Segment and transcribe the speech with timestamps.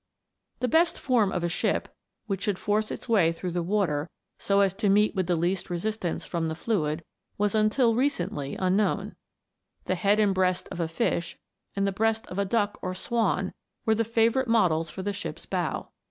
[0.61, 1.87] The best form of a ship,
[2.25, 5.69] which should force its way through the water so as to meet with the least
[5.69, 7.03] resistance from the fluid,
[7.37, 9.15] was until recently unknown.
[9.85, 11.37] The head and breast of a fish,
[11.75, 13.53] and the breast of a duck or swan,
[13.85, 15.89] were the favourite models for the ship's bow.